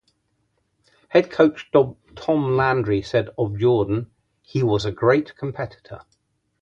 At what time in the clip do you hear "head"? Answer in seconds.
1.09-1.29